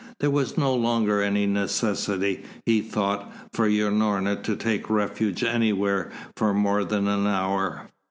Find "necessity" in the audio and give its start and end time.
1.45-2.41